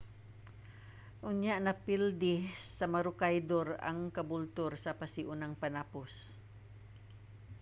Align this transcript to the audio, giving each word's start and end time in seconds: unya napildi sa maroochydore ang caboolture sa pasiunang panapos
unya 1.31 1.53
napildi 1.65 2.35
sa 2.77 2.85
maroochydore 2.93 3.75
ang 3.89 3.99
caboolture 4.15 4.75
sa 4.83 4.95
pasiunang 4.99 5.53
panapos 5.61 6.11